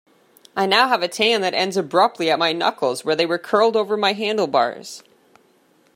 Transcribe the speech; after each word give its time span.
I 0.57 0.65
now 0.65 0.87
have 0.87 1.03
a 1.03 1.07
tan 1.07 1.41
that 1.41 1.53
ends 1.53 1.77
abruptly 1.77 2.31
at 2.31 2.39
my 2.39 2.53
knuckles 2.53 3.05
where 3.05 3.15
they 3.15 3.27
were 3.27 3.37
curled 3.37 3.75
over 3.75 3.95
my 3.95 4.13
handlebars. 4.13 5.03